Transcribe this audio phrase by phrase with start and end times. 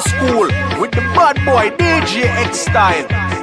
[0.00, 0.46] school
[0.80, 3.39] with the bad boy DJ X style.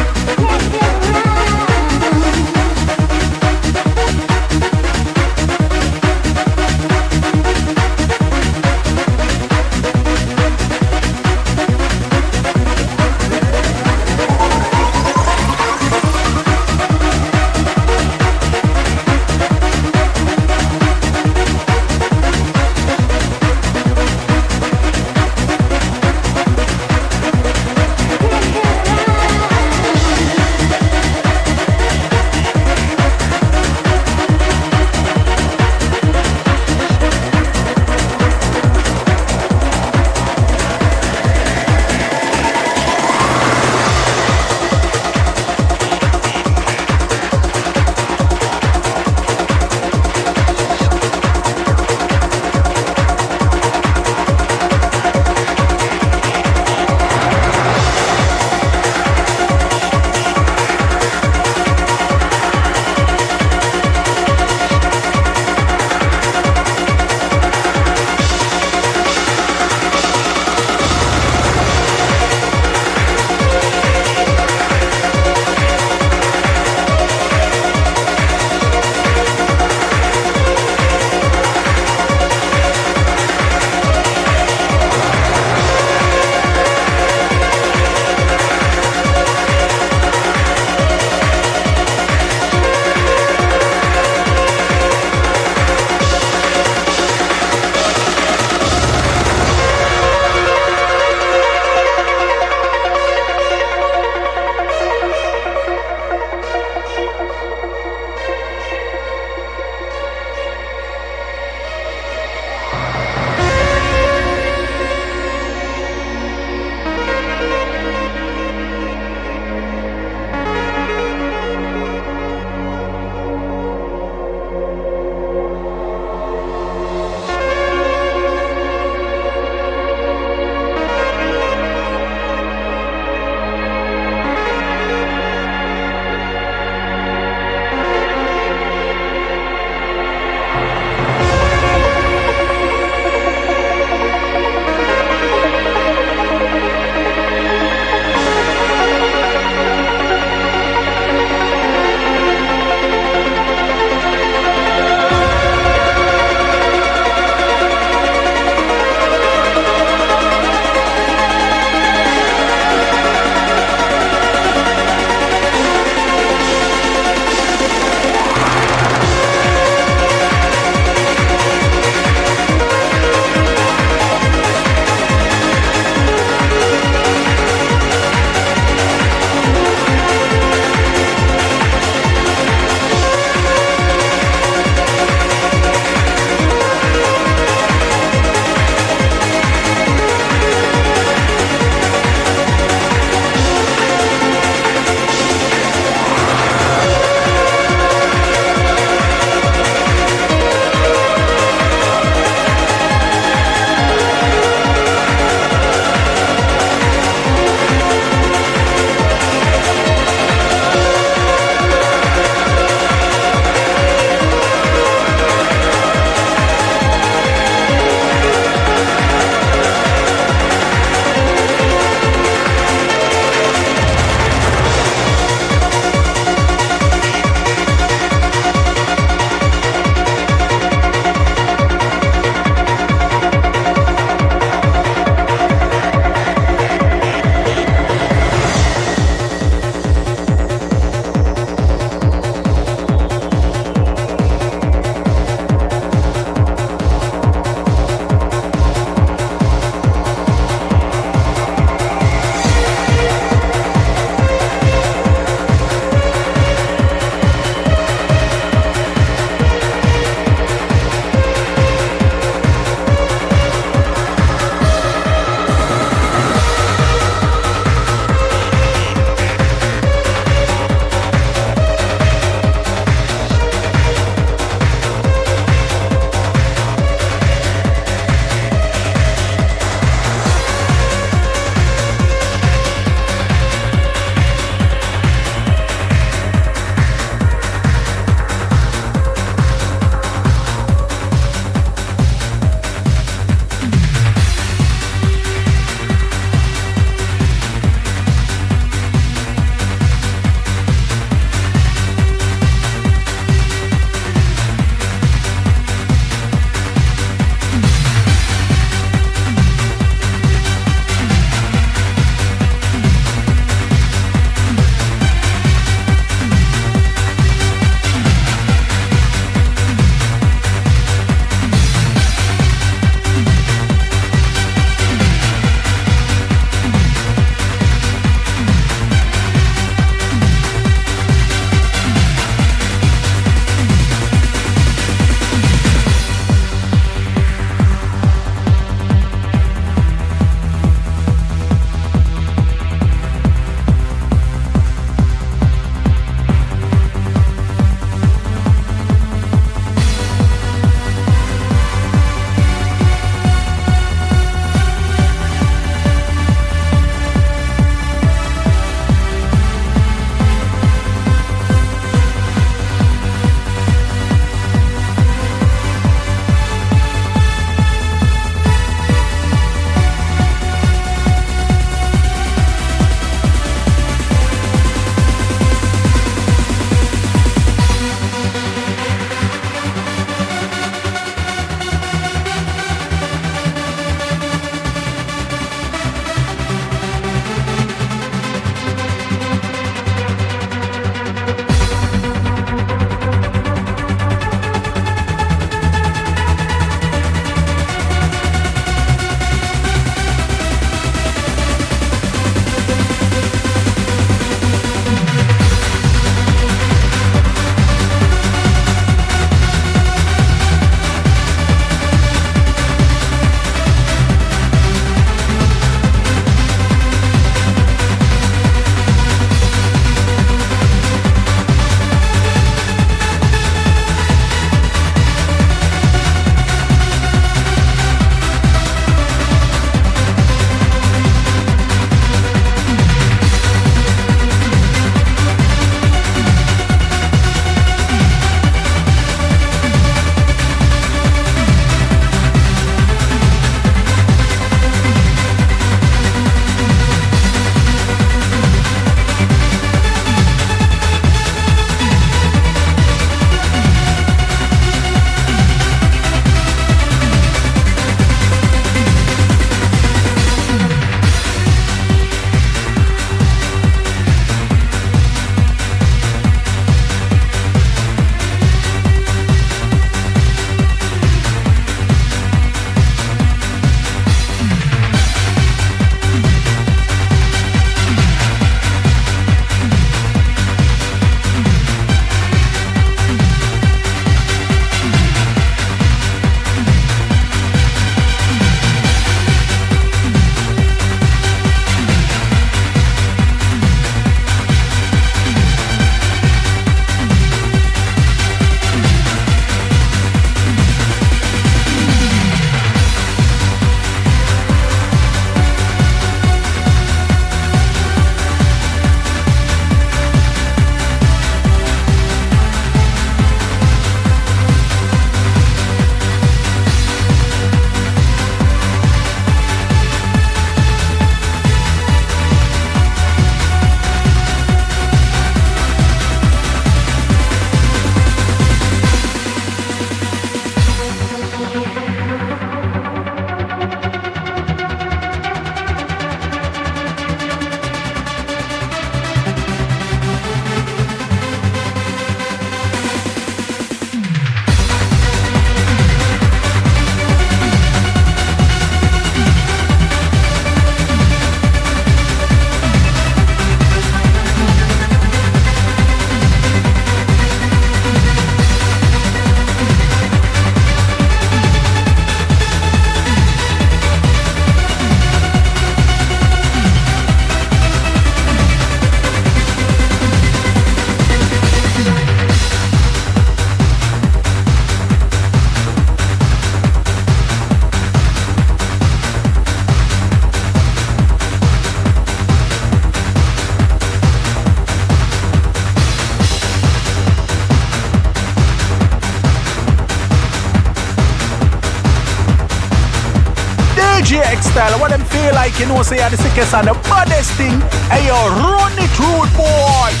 [594.43, 594.79] Style.
[594.79, 597.59] What them feel like, you know, say, are the sickest and the baddest thing.
[597.89, 600.00] Hey, yo, run it, rude boy.